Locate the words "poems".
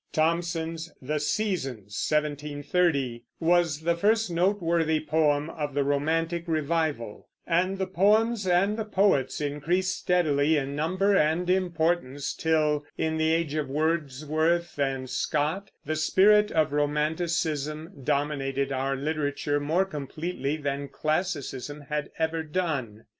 7.85-8.47